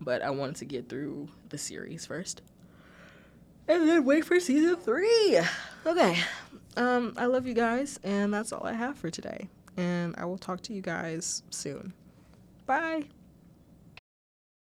[0.00, 2.42] but I wanted to get through the series first.
[3.66, 5.38] And then wait for season three.
[5.84, 6.18] Okay.
[6.76, 9.48] Um, I love you guys, and that's all I have for today.
[9.76, 11.92] And I will talk to you guys soon.
[12.66, 13.04] Bye.